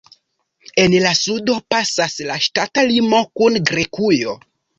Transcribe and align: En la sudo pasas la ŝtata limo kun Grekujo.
En 0.83 0.95
la 1.03 1.11
sudo 1.19 1.57
pasas 1.75 2.15
la 2.31 2.39
ŝtata 2.47 2.87
limo 2.93 3.21
kun 3.43 3.61
Grekujo. 3.73 4.37